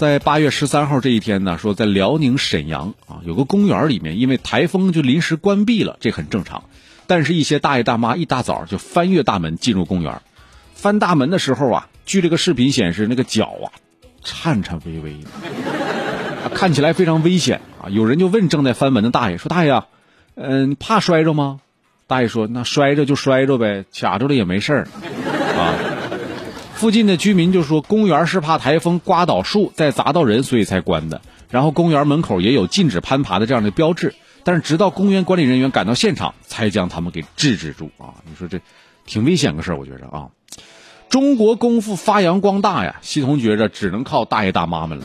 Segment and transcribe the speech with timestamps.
[0.00, 6.64] 在八月十三号这一天呢，说在辽宁沈阳啊，有个公园里面因为台风就临时关闭了，这很正常。
[7.06, 10.22] 但是，一些大爷大妈一大早就翻越大门进入公园，
[10.72, 13.68] 翻大门的时候啊，据这个视频显示，那个脚啊
[14.24, 17.90] 颤颤巍巍的，看起来非常危险啊。
[17.90, 19.82] 有人就问正在翻门的大爷说：“大爷，
[20.34, 21.60] 嗯，怕摔着吗？”
[22.08, 24.88] 大爷说：“那摔着就摔着呗，卡住了也没事儿。”
[26.80, 31.20] 附近的居民就说：“公园是怕台风刮倒树再砸到人，所以才关的。
[31.50, 37.90] 然后公园门口也有禁止攀爬的这样的标志，但是直到公园管理人员赶到现场，才将他们给制止住。
[37.98, 38.60] 啊，你说这
[39.04, 40.28] 挺危险个事儿，我觉着啊，
[41.10, 45.04] 中国功夫发扬光大呀，系统觉着只能靠大爷大妈们了。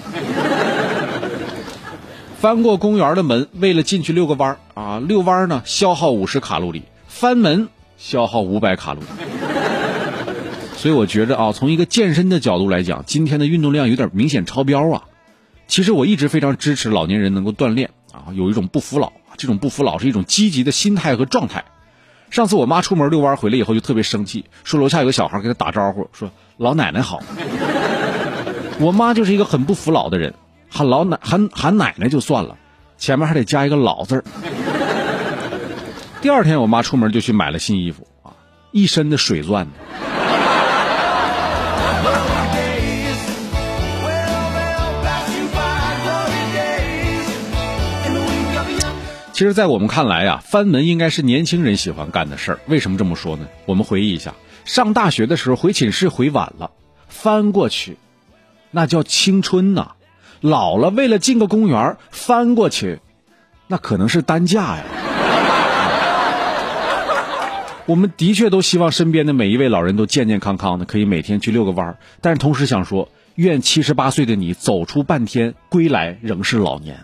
[2.39, 9.07] 翻过公园的门，为了进去遛个弯儿啊，遛弯儿呢消耗五十卡路里，翻门消耗五百卡路里。
[10.85, 15.01] 所以我觉着啊，从一个健身的角度来讲，今天的运动量有点明显超标啊。
[15.67, 21.65] 其实我一直非常支持老年人能够锻炼啊，有一种不服老，这种不服老是一种积极的心态和状态。
[22.29, 27.19] 上次我妈出门遛弯回来以后就特别生气，说楼下有个小孩给她打招呼，说老奶奶好。
[28.79, 30.35] 我妈就是一个很不服老的人，
[30.69, 32.57] 喊老奶喊喊奶奶就算了，
[32.99, 34.23] 前面还得加一个老字儿。
[36.21, 38.37] 第二天我妈出门就去买了新衣服啊，
[38.71, 39.67] 一身的水钻。
[49.35, 52.59] 其实，在我们看来呀，翻门应该是年轻人喜欢干的事儿。
[52.67, 53.49] 为什么这么说呢？
[53.65, 54.33] 我们回忆一下，
[54.63, 56.71] 上大学的时候回寝室回晚了，
[57.09, 57.97] 翻过去，
[58.71, 59.95] 那叫青春呐；
[60.39, 63.01] 老了为了进个公园翻过去，
[63.67, 64.83] 那可能是担架呀。
[67.87, 71.97] 我们的确都希望身边的每一位老人都健健康康的，可以每天去遛个弯儿。
[72.21, 77.03] 但是同时想说，愿七十八岁的你走出半天，归来仍是老年。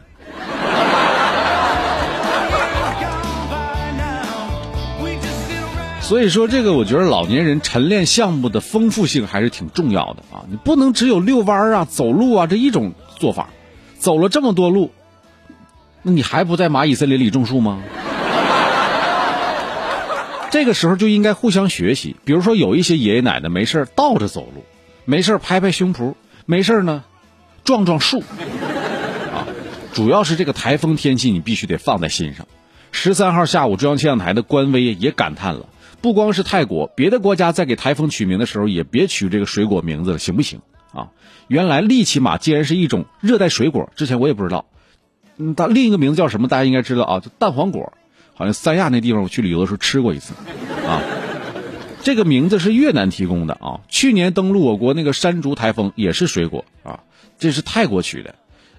[6.02, 10.44] 所以说，这个我觉得老年人晨练项目的丰富性还是挺重要的啊！
[10.50, 13.48] 你不能只有遛弯儿啊、走路啊这一种做法，
[13.98, 14.92] 走了这么多路，
[16.02, 17.82] 那你还不在蚂蚁森林里种树吗？
[20.52, 22.17] 这个时候就应该互相学习。
[22.26, 24.66] 比如说，有一些爷爷奶奶没事倒着走路，
[25.06, 27.06] 没事拍拍胸脯，没事呢
[27.64, 29.48] 撞撞树啊。
[29.94, 32.48] 主要是这个台风天气，你必须得放在心上。
[32.92, 35.67] 十三号下午，中央气象台的官微也感叹了。
[36.02, 40.62] 不光是泰国，别的国家在给台风取名的时候也别取这个水果名字了，行不行
[40.94, 41.10] 啊？
[41.48, 44.66] 原来利奇马竟然是一种热带水果，之前我也不知道。
[45.38, 46.48] 嗯，它另一个名字叫什么？
[46.48, 47.94] 大家应该知道啊，就蛋黄果。
[48.34, 50.34] 好像三亚那地方我去旅游的时候吃过一次。
[50.88, 51.04] 啊，
[52.02, 53.82] 这个名字是越南提供的啊。
[53.88, 57.02] 去年登陆我国那个山竹台风也是水果啊，
[57.38, 58.36] 这是泰国取的。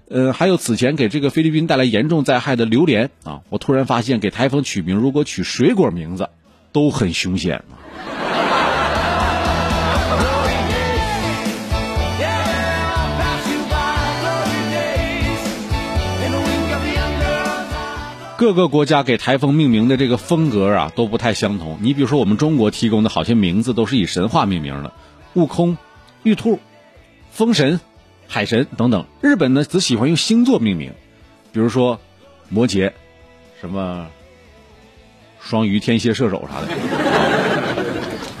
[0.09, 6.27] 呃，还有此前给这个菲律宾带来严重灾害的榴莲啊，我突然发现给台风取名如果取水果名字。
[6.73, 7.63] 都很凶险
[18.35, 21.77] 各个国家给台风命名的这个风格啊都不太相同。
[21.79, 24.91] 你比如说，我们中国提供的好些名字都是以神话命名的，
[25.33, 25.77] 悟空、
[26.23, 26.59] 玉兔、
[27.31, 27.79] 风神、
[28.27, 29.05] 海神等等。
[29.21, 30.91] 日本呢则喜欢用星座命名，
[31.53, 32.01] 比如说
[32.49, 32.91] 摩羯，
[33.61, 34.07] 什么。
[35.43, 36.67] 双鱼、天蝎、射手啥的。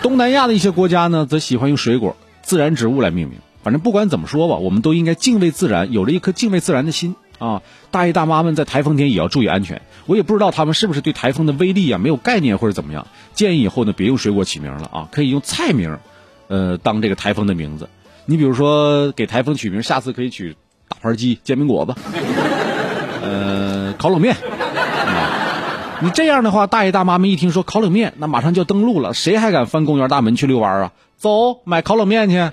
[0.01, 3.39] 东南亚的一些国家呢，则喜欢用水果、自然植物来命名。
[3.61, 7.61] 反正不管怎么说吧，我们都应该敬畏自然，有着一颗敬畏自然的心啊！
[7.91, 9.81] 大爷大妈们在台风天也要注意安全。
[10.05, 13.07] 我也不知道他们是不是对台风的威力啊没有概念或者怎么样。
[13.33, 15.97] 建议以后呢，别用水果起名了啊，可以用菜名，
[16.49, 17.87] 呃，当这个台风的名字。
[18.25, 20.57] 你比如说给台风取名，下次可以取
[20.89, 21.95] 大盘鸡、煎饼果子，
[23.21, 24.35] 呃，烤冷面。
[26.03, 30.91] 你这样的话，大爷大妈们一听说烤冷面，那马上就要登陆了，谁还敢翻公园大门去遛弯啊？
[31.15, 32.51] 走，买烤冷面去。